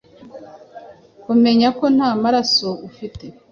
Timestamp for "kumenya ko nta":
1.23-2.09